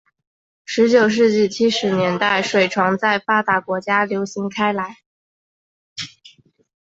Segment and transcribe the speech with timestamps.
[0.65, 4.97] 十九世纪七十年代水床在发达国家流行开来。